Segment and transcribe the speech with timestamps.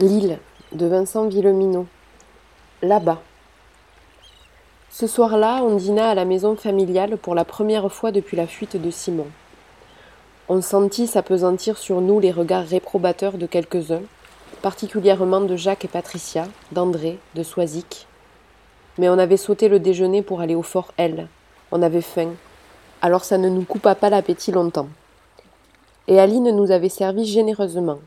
[0.00, 0.40] L'île
[0.72, 1.86] de Vincent Villeminot.
[2.82, 3.22] Là-bas.
[4.90, 8.76] Ce soir-là, on dîna à la maison familiale pour la première fois depuis la fuite
[8.76, 9.28] de Simon.
[10.48, 14.02] On sentit s'apesantir sur nous les regards réprobateurs de quelques-uns,
[14.62, 18.08] particulièrement de Jacques et Patricia, d'André, de Soisic.
[18.98, 21.28] Mais on avait sauté le déjeuner pour aller au fort L.
[21.70, 22.30] On avait faim,
[23.00, 24.88] alors ça ne nous coupa pas l'appétit longtemps.
[26.08, 28.00] Et Aline nous avait servi généreusement,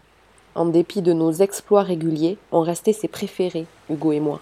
[0.58, 4.42] en dépit de nos exploits réguliers, on restait ses préférés, Hugo et moi.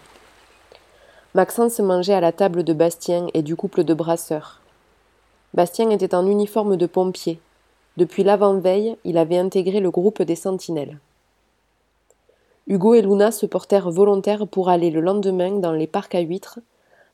[1.35, 4.61] Maxence mangeait à la table de Bastien et du couple de brasseurs.
[5.53, 7.39] Bastien était en uniforme de pompier.
[7.97, 10.99] Depuis l'avant-veille, il avait intégré le groupe des sentinelles.
[12.67, 16.59] Hugo et Luna se portèrent volontaires pour aller le lendemain dans les parcs à huîtres.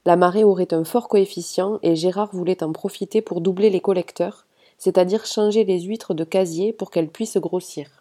[0.05, 4.45] La marée aurait un fort coefficient et Gérard voulait en profiter pour doubler les collecteurs,
[4.77, 8.00] c'est-à-dire changer les huîtres de casier pour qu'elles puissent grossir.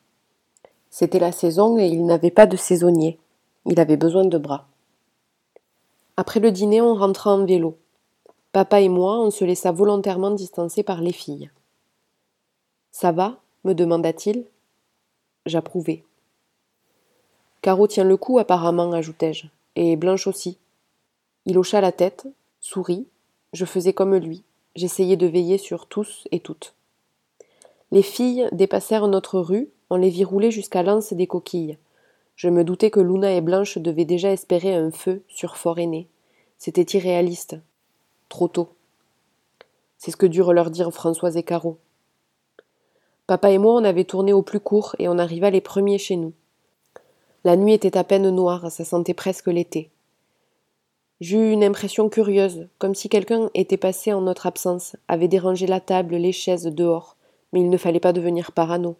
[0.90, 3.18] C'était la saison et il n'avait pas de saisonnier.
[3.66, 4.66] Il avait besoin de bras.
[6.16, 7.78] Après le dîner, on rentra en vélo.
[8.52, 11.50] Papa et moi, on se laissa volontairement distancer par les filles.
[12.90, 13.38] Ça va?
[13.64, 14.44] me demanda-t-il.
[15.46, 16.04] J'approuvai.
[17.62, 20.58] Caro tient le coup, apparemment, ajoutai-je, et Blanche aussi.
[21.46, 22.26] Il hocha la tête,
[22.60, 23.06] sourit.
[23.52, 24.42] Je faisais comme lui.
[24.76, 26.74] J'essayais de veiller sur tous et toutes.
[27.90, 31.76] Les filles dépassèrent notre rue, on les vit rouler jusqu'à l'anse des coquilles.
[32.36, 36.06] Je me doutais que Luna et Blanche devaient déjà espérer un feu sur Fort Aîné.
[36.56, 37.58] C'était irréaliste.
[38.28, 38.70] Trop tôt.
[39.98, 41.76] C'est ce que durent leur dire Françoise et Caro.
[43.26, 46.16] Papa et moi, on avait tourné au plus court et on arriva les premiers chez
[46.16, 46.32] nous.
[47.44, 49.90] La nuit était à peine noire, ça sentait presque l'été.
[51.20, 55.80] J'eus une impression curieuse, comme si quelqu'un était passé en notre absence, avait dérangé la
[55.80, 57.16] table, les chaises dehors,
[57.52, 58.96] mais il ne fallait pas devenir parano.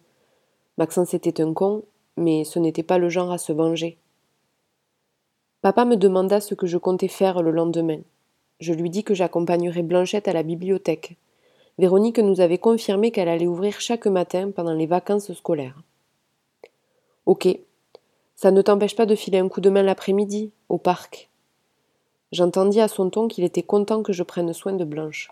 [0.81, 1.83] Maxence était un con,
[2.17, 3.99] mais ce n'était pas le genre à se venger.
[5.61, 7.99] Papa me demanda ce que je comptais faire le lendemain.
[8.59, 11.17] Je lui dis que j'accompagnerais Blanchette à la bibliothèque.
[11.77, 15.79] Véronique nous avait confirmé qu'elle allait ouvrir chaque matin pendant les vacances scolaires.
[17.27, 17.47] Ok.
[18.35, 21.29] Ça ne t'empêche pas de filer un coup de main l'après-midi, au parc.
[22.31, 25.29] J'entendis à son ton qu'il était content que je prenne soin de Blanche.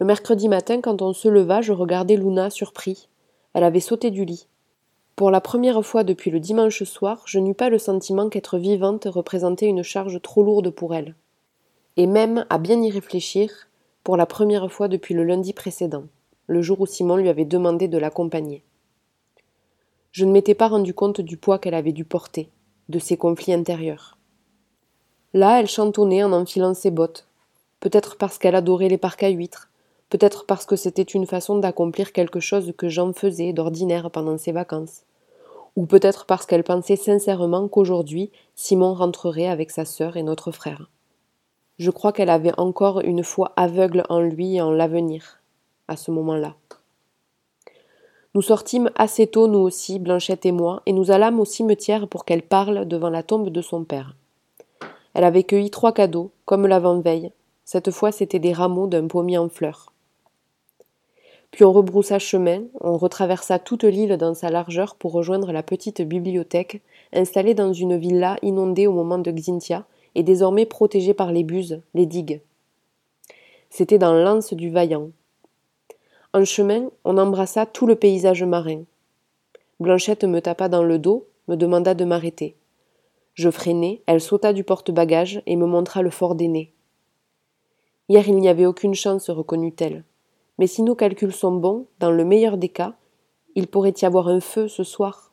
[0.00, 3.10] Le mercredi matin, quand on se leva, je regardais Luna surpris.
[3.54, 4.46] Elle avait sauté du lit.
[5.16, 9.04] Pour la première fois depuis le dimanche soir, je n'eus pas le sentiment qu'être vivante
[9.04, 11.14] représentait une charge trop lourde pour elle.
[11.96, 13.68] Et même, à bien y réfléchir,
[14.04, 16.04] pour la première fois depuis le lundi précédent,
[16.46, 18.64] le jour où Simon lui avait demandé de l'accompagner.
[20.10, 22.50] Je ne m'étais pas rendu compte du poids qu'elle avait dû porter,
[22.88, 24.18] de ses conflits intérieurs.
[25.34, 27.26] Là, elle chantonnait en enfilant ses bottes,
[27.80, 29.70] peut-être parce qu'elle adorait les parcs à huîtres,
[30.12, 34.52] peut-être parce que c'était une façon d'accomplir quelque chose que Jean faisait d'ordinaire pendant ses
[34.52, 35.04] vacances,
[35.74, 40.90] ou peut-être parce qu'elle pensait sincèrement qu'aujourd'hui Simon rentrerait avec sa sœur et notre frère.
[41.78, 45.40] Je crois qu'elle avait encore une foi aveugle en lui et en l'avenir,
[45.88, 46.56] à ce moment-là.
[48.34, 52.26] Nous sortîmes assez tôt, nous aussi, Blanchette et moi, et nous allâmes au cimetière pour
[52.26, 54.14] qu'elle parle devant la tombe de son père.
[55.14, 57.32] Elle avait cueilli trois cadeaux, comme l'avant-veille.
[57.64, 59.91] Cette fois, c'étaient des rameaux d'un pommier en fleurs.
[61.52, 66.00] Puis on rebroussa chemin, on retraversa toute l'île dans sa largeur pour rejoindre la petite
[66.00, 66.80] bibliothèque,
[67.12, 71.80] installée dans une villa inondée au moment de Xintia et désormais protégée par les buses,
[71.92, 72.40] les digues.
[73.68, 75.10] C'était dans l'anse du Vaillant.
[76.32, 78.84] En chemin, on embrassa tout le paysage marin.
[79.78, 82.56] Blanchette me tapa dans le dos, me demanda de m'arrêter.
[83.34, 86.72] Je freinai, elle sauta du porte-bagages et me montra le fort d'aîné.
[88.08, 90.04] Hier il n'y avait aucune chance, reconnut-elle.
[90.62, 92.94] Mais si nos calculs sont bons, dans le meilleur des cas,
[93.56, 95.32] il pourrait y avoir un feu ce soir.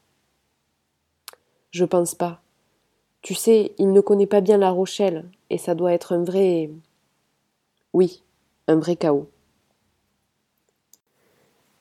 [1.70, 2.42] Je pense pas.
[3.22, 6.72] Tu sais, il ne connaît pas bien La Rochelle, et ça doit être un vrai.
[7.94, 8.24] Oui,
[8.68, 9.28] un vrai chaos.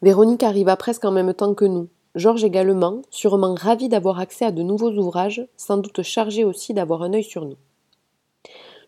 [0.02, 1.88] Véronique arriva presque en même temps que nous.
[2.16, 7.00] Georges également, sûrement ravi d'avoir accès à de nouveaux ouvrages, sans doute chargé aussi d'avoir
[7.00, 7.56] un œil sur nous.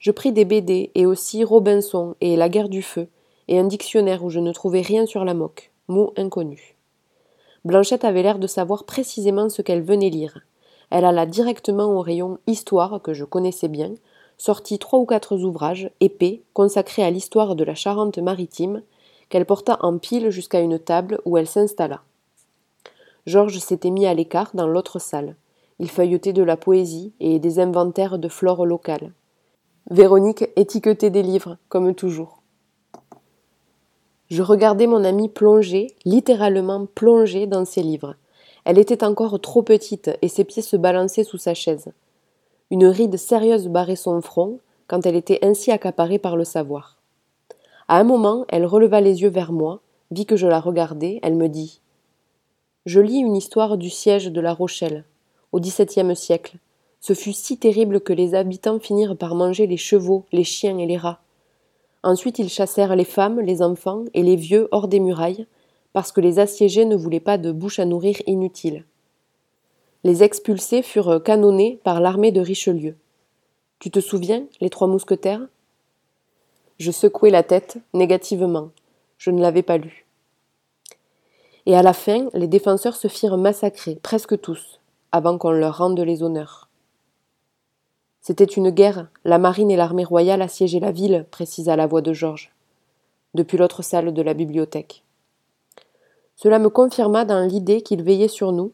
[0.00, 3.08] Je pris des BD et aussi Robinson et La guerre du feu,
[3.50, 6.76] et un dictionnaire où je ne trouvais rien sur la moque, mot inconnu.
[7.64, 10.38] Blanchette avait l'air de savoir précisément ce qu'elle venait lire.
[10.88, 13.92] Elle alla directement au rayon Histoire, que je connaissais bien,
[14.38, 18.82] sortit trois ou quatre ouvrages, épais, consacrés à l'histoire de la Charente-Maritime,
[19.28, 22.02] qu'elle porta en pile jusqu'à une table où elle s'installa.
[23.26, 25.36] Georges s'était mis à l'écart dans l'autre salle.
[25.78, 29.12] Il feuilletait de la poésie et des inventaires de flore locale.
[29.90, 32.39] Véronique étiquetait des livres, comme toujours.
[34.30, 38.14] Je regardais mon amie plonger, littéralement plonger dans ses livres.
[38.64, 41.92] Elle était encore trop petite et ses pieds se balançaient sous sa chaise.
[42.70, 46.96] Une ride sérieuse barrait son front quand elle était ainsi accaparée par le savoir.
[47.88, 49.80] À un moment, elle releva les yeux vers moi,
[50.12, 51.80] vit que je la regardais, elle me dit
[52.86, 55.04] Je lis une histoire du siège de La Rochelle,
[55.50, 56.58] au XVIIe siècle.
[57.00, 60.86] Ce fut si terrible que les habitants finirent par manger les chevaux, les chiens et
[60.86, 61.20] les rats.
[62.02, 65.46] Ensuite, ils chassèrent les femmes, les enfants et les vieux hors des murailles,
[65.92, 68.84] parce que les assiégés ne voulaient pas de bouche à nourrir inutile.
[70.02, 72.96] Les expulsés furent canonnés par l'armée de Richelieu.
[73.80, 75.46] Tu te souviens, les trois mousquetaires?
[76.78, 78.70] Je secouai la tête, négativement.
[79.18, 80.06] Je ne l'avais pas lu.
[81.66, 84.80] Et à la fin, les défenseurs se firent massacrer, presque tous,
[85.12, 86.69] avant qu'on leur rende les honneurs.
[88.20, 92.12] C'était une guerre, la marine et l'armée royale assiégeaient la ville, précisa la voix de
[92.12, 92.52] Georges,
[93.34, 95.02] depuis l'autre salle de la bibliothèque.
[96.36, 98.72] Cela me confirma dans l'idée qu'il veillait sur nous,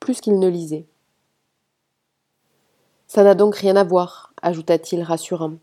[0.00, 0.86] plus qu'il ne lisait.
[3.06, 5.54] Ça n'a donc rien à voir, ajouta-t-il rassurant.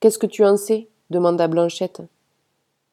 [0.00, 0.88] Qu'est-ce que tu en sais?
[1.10, 2.02] demanda Blanchette.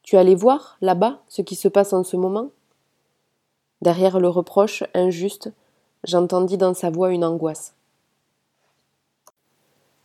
[0.04, 2.50] Tu allais voir, là-bas, ce qui se passe en ce moment?
[3.82, 5.52] Derrière le reproche injuste,
[6.04, 7.74] j'entendis dans sa voix une angoisse.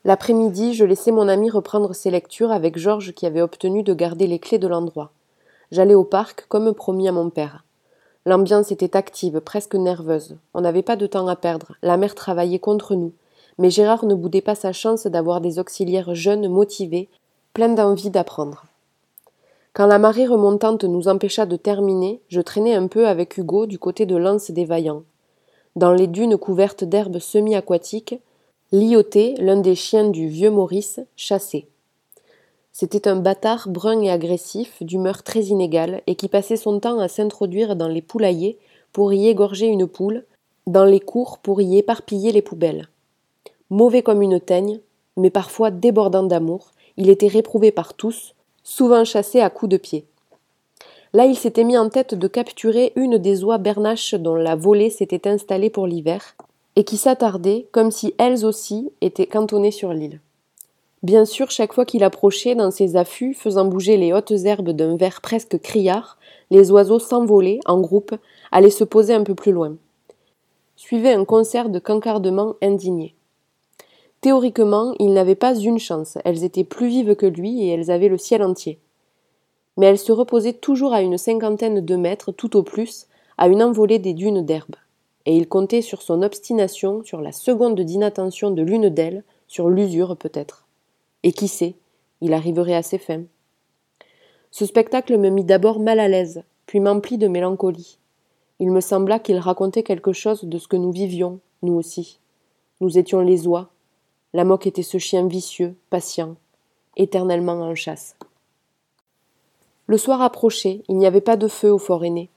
[0.06, 4.29] L'après-midi, je laissai mon ami reprendre ses lectures avec Georges qui avait obtenu de garder
[4.29, 5.11] les clés de l'endroit.
[5.73, 7.64] J'allais au parc, comme promis à mon père.
[8.25, 10.37] L'ambiance était active, presque nerveuse.
[10.55, 11.73] On n'avait pas de temps à perdre.
[11.82, 13.14] La mère travaillait contre nous.
[13.58, 17.08] Mais Gérard ne boudait pas sa chance d'avoir des auxiliaires jeunes, motivés,
[17.53, 18.67] pleins d'envie d'apprendre.
[19.73, 23.81] Quand la marée remontante nous empêcha de terminer, je traînais un peu avec Hugo du
[23.81, 25.03] côté de l'anse des Vaillants.
[25.75, 28.20] Dans les dunes couvertes d'herbes semi-aquatiques,
[28.72, 31.68] Lyoté, l'un des chiens du vieux Maurice, chassait.
[32.72, 37.06] C'était un bâtard brun et agressif, d'humeur très inégale, et qui passait son temps à
[37.06, 38.58] s'introduire dans les poulaillers
[38.92, 40.24] pour y égorger une poule,
[40.66, 42.88] dans les cours pour y éparpiller les poubelles.
[43.70, 44.80] Mauvais comme une teigne,
[45.16, 48.34] mais parfois débordant d'amour, il était réprouvé par tous,
[48.64, 50.06] souvent chassé à coups de pied.
[51.12, 54.90] Là, il s'était mis en tête de capturer une des oies bernaches dont la volée
[54.90, 56.34] s'était installée pour l'hiver,
[56.76, 60.20] et qui s'attardaient comme si elles aussi étaient cantonnées sur l'île.
[61.02, 64.96] Bien sûr, chaque fois qu'il approchait dans ses affûts, faisant bouger les hautes herbes d'un
[64.96, 66.19] vert presque criard,
[66.50, 68.14] les oiseaux s'envolaient en groupe,
[68.50, 69.76] allaient se poser un peu plus loin.
[70.76, 73.14] Suivait un concert de cancardements indignés.
[74.20, 78.08] Théoriquement, il n'avait pas une chance, elles étaient plus vives que lui et elles avaient
[78.08, 78.79] le ciel entier.
[79.76, 83.06] Mais elles se reposaient toujours à une cinquantaine de mètres, tout au plus,
[83.38, 84.76] à une envolée des dunes d'herbe.
[85.26, 90.17] Et il comptait sur son obstination, sur la seconde d'inattention de l'une d'elles, sur l'usure
[90.17, 90.67] peut-être.
[91.25, 91.75] Et qui sait,
[92.20, 93.25] il arriverait à ses fins.
[94.50, 97.99] Ce spectacle me mit d'abord mal à l'aise, puis m'emplit de mélancolie.
[98.58, 102.20] Il me sembla qu'il racontait quelque chose de ce que nous vivions, nous aussi.
[102.81, 103.69] Nous étions les oies.
[104.32, 106.37] La moque était ce chien vicieux, patient,
[106.96, 108.17] éternellement en chasse.
[109.87, 112.31] Le soir approchait, il n'y avait pas de feu au fort aîné.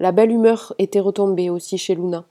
[0.00, 2.24] La belle humeur était retombée aussi chez Luna.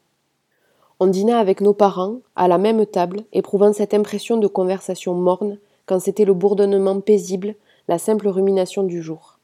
[0.99, 5.59] On dîna avec nos parents, à la même table, éprouvant cette impression de conversation morne
[5.85, 7.55] quand c'était le bourdonnement paisible,
[7.87, 9.37] la simple rumination du jour.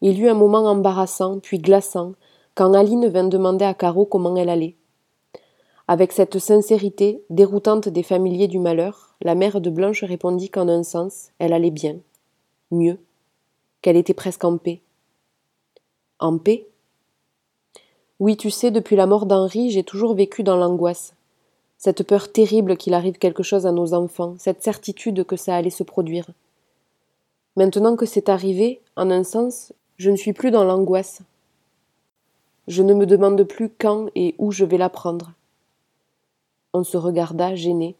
[0.00, 2.12] Il y eut un moment embarrassant, puis glaçant,
[2.54, 4.76] quand Aline vint demander à Caro comment elle allait.
[5.88, 10.82] Avec cette sincérité, déroutante des familiers du malheur, la mère de Blanche répondit qu'en un
[10.82, 11.96] sens, elle allait bien.
[12.70, 12.98] Mieux.
[13.82, 14.80] Qu'elle était presque en paix.
[16.18, 16.66] En paix?
[18.20, 21.14] Oui, tu sais, depuis la mort d'Henri, j'ai toujours vécu dans l'angoisse
[21.78, 25.70] cette peur terrible qu'il arrive quelque chose à nos enfants, cette certitude que ça allait
[25.70, 26.28] se produire.
[27.56, 31.20] Maintenant que c'est arrivé, en un sens, je ne suis plus dans l'angoisse.
[32.66, 35.32] Je ne me demande plus quand et où je vais l'apprendre.
[36.74, 37.94] On se regarda, gêné.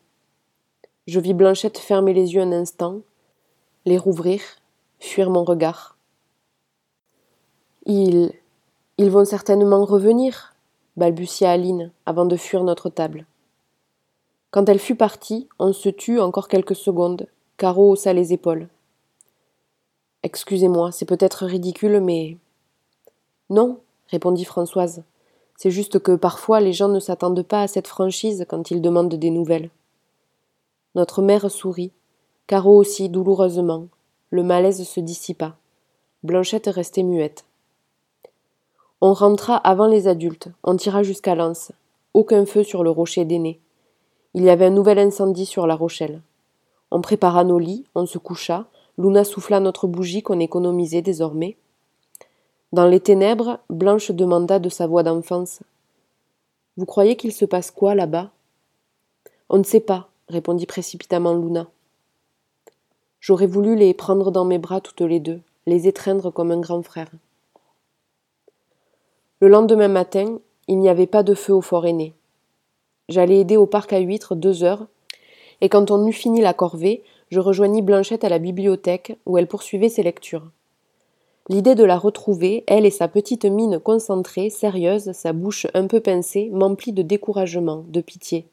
[1.07, 3.01] Je vis Blanchette fermer les yeux un instant,
[3.87, 4.43] les rouvrir,
[4.99, 5.97] fuir mon regard.
[7.87, 8.33] Ils.
[9.01, 10.55] Ils vont certainement revenir,
[10.97, 13.27] balbutia Aline avant de fuir notre table.
[14.51, 17.29] Quand elle fut partie, on se tut encore quelques secondes.
[17.59, 18.67] Caro haussa les épaules.
[20.25, 22.39] Excusez-moi, c'est peut-être ridicule, mais.
[23.51, 23.79] Non,
[24.09, 25.05] répondit Françoise.
[25.57, 29.15] C'est juste que parfois les gens ne s'attendent pas à cette franchise quand ils demandent
[29.15, 29.71] des nouvelles.
[30.97, 31.93] Notre mère sourit.
[32.49, 33.87] Caro aussi, douloureusement.
[34.31, 35.55] Le malaise se dissipa.
[36.25, 37.45] Blanchette restait muette.
[39.01, 40.49] On rentra avant les adultes.
[40.65, 41.71] On tira jusqu'à l'anse.
[42.15, 43.61] Aucun feu sur le rocher d'aîné.
[44.35, 46.21] Il y avait un nouvel incendie sur La Rochelle.
[46.91, 48.67] On prépara nos lits, on se coucha,
[48.99, 51.57] Luna souffla notre bougie qu'on économisait désormais.
[52.73, 55.61] Dans les ténèbres, Blanche demanda de sa voix d'enfance
[56.77, 58.31] Vous croyez qu'il se passe quoi là-bas
[59.49, 61.69] On ne sait pas, répondit précipitamment Luna.
[63.21, 66.83] J'aurais voulu les prendre dans mes bras toutes les deux, les étreindre comme un grand
[66.83, 67.11] frère.
[69.41, 72.13] Le lendemain matin, il n'y avait pas de feu au fort aîné.
[73.09, 74.89] J'allais aider au parc à huîtres deux heures,
[75.61, 79.47] et quand on eut fini la corvée, je rejoignis Blanchette à la bibliothèque où elle
[79.47, 80.51] poursuivait ses lectures.
[81.49, 86.01] L'idée de la retrouver, elle et sa petite mine concentrée, sérieuse, sa bouche un peu
[86.01, 88.49] pincée, m'emplit de découragement, de pitié.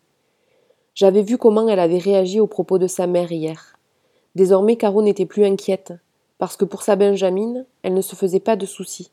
[0.94, 3.80] J'avais vu comment elle avait réagi au propos de sa mère hier.
[4.36, 5.94] Désormais, Caro n'était plus inquiète,
[6.38, 9.10] parce que pour sa Benjamine, elle ne se faisait pas de soucis.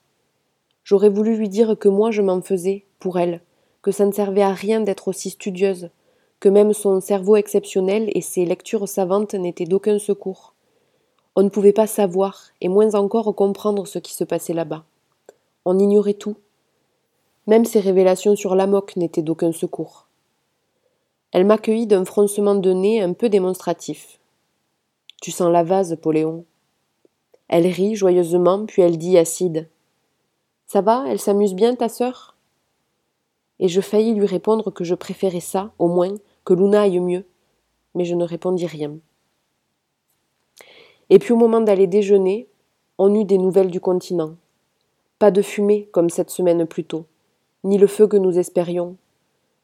[0.85, 3.41] J'aurais voulu lui dire que moi je m'en faisais, pour elle,
[3.83, 5.91] que ça ne servait à rien d'être aussi studieuse,
[6.41, 10.55] que même son cerveau exceptionnel et ses lectures savantes n'étaient d'aucun secours.
[11.37, 14.85] On ne pouvait pas savoir, et moins encore comprendre ce qui se passait là-bas.
[15.65, 16.37] On ignorait tout.
[17.47, 20.07] Même ses révélations sur l'amok n'étaient d'aucun secours.
[21.33, 24.19] Elle m'accueillit d'un froncement de nez un peu démonstratif.
[25.23, 26.45] Tu sens la vase, Poléon.
[27.49, 29.69] Elle rit joyeusement, puis elle dit acide.
[30.73, 32.35] Ça va, elle s'amuse bien, ta sœur?
[33.61, 36.15] Et je faillis lui répondre que je préférais ça, au moins,
[36.47, 37.27] que Luna aille mieux.
[37.95, 38.97] Mais je ne répondis rien.
[41.11, 42.49] Et puis au moment d'aller déjeuner,
[42.97, 44.37] on eut des nouvelles du continent.
[45.19, 47.05] Pas de fumée comme cette semaine plus tôt,
[47.65, 48.97] ni le feu que nous espérions.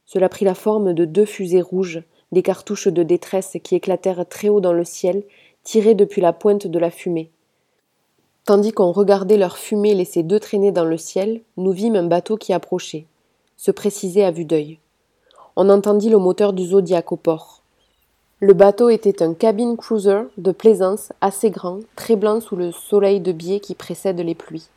[0.05, 4.51] Cela prit la forme de deux fusées rouges, des cartouches de détresse qui éclatèrent très
[4.51, 5.25] haut dans le ciel,
[5.63, 7.31] tirées depuis la pointe de la fumée.
[8.49, 12.39] Tandis qu'on regardait leur fumée laisser deux traînées dans le ciel, nous vîmes un bateau
[12.39, 13.05] qui approchait,
[13.59, 14.79] se précisait à vue d'œil.
[15.55, 17.61] On entendit le moteur du Zodiac au port.
[18.41, 23.21] Le bateau était un cabin cruiser de plaisance assez grand, très blanc sous le soleil
[23.21, 24.71] de biais qui précède les pluies.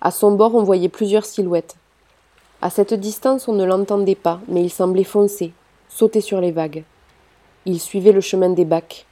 [0.00, 1.76] À son bord, on voyait plusieurs silhouettes.
[2.62, 5.52] À cette distance, on ne l'entendait pas, mais il semblait foncer,
[5.90, 6.84] sauter sur les vagues.
[7.66, 9.04] Il suivait le chemin des bacs.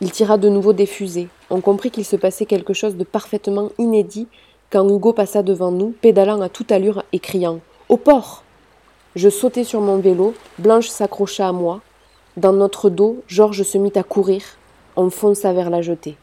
[0.00, 1.28] Il tira de nouveau des fusées.
[1.54, 4.26] On comprit qu'il se passait quelque chose de parfaitement inédit
[4.70, 8.42] quand Hugo passa devant nous, pédalant à toute allure et criant Au port
[9.16, 11.82] Je sautai sur mon vélo, Blanche s'accrocha à moi.
[12.38, 14.42] Dans notre dos, Georges se mit à courir.
[14.96, 16.16] On fonça vers la jetée.